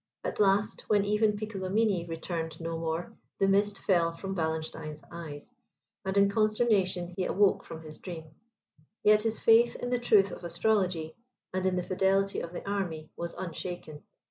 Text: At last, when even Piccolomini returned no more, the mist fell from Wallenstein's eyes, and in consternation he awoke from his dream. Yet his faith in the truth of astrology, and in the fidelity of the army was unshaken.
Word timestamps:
At 0.23 0.39
last, 0.39 0.85
when 0.89 1.05
even 1.05 1.37
Piccolomini 1.37 2.07
returned 2.07 2.59
no 2.59 2.75
more, 2.79 3.15
the 3.37 3.47
mist 3.47 3.77
fell 3.77 4.11
from 4.11 4.33
Wallenstein's 4.33 5.03
eyes, 5.11 5.53
and 6.03 6.17
in 6.17 6.27
consternation 6.27 7.13
he 7.15 7.25
awoke 7.25 7.63
from 7.63 7.83
his 7.83 7.99
dream. 7.99 8.31
Yet 9.03 9.21
his 9.21 9.37
faith 9.39 9.75
in 9.75 9.91
the 9.91 9.99
truth 9.99 10.31
of 10.31 10.43
astrology, 10.43 11.15
and 11.53 11.67
in 11.67 11.75
the 11.75 11.83
fidelity 11.83 12.39
of 12.39 12.51
the 12.51 12.67
army 12.67 13.11
was 13.15 13.35
unshaken. 13.35 14.01